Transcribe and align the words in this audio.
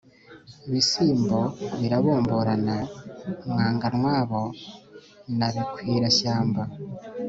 Bisimbo 0.71 1.39
birabomborana, 1.79 2.77
Mwanganwabo 3.49 4.41
na 5.37 5.47
Bikwirashyamba. 5.53 6.61